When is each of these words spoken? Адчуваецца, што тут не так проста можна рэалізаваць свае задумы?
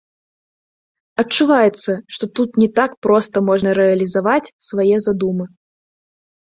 Адчуваецца, 1.23 1.91
што 2.15 2.23
тут 2.39 2.49
не 2.63 2.69
так 2.81 2.91
проста 3.07 3.35
можна 3.51 3.69
рэалізаваць 3.83 4.53
свае 4.71 4.95
задумы? 5.11 5.45